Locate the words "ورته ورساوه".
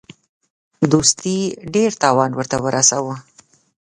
2.35-3.15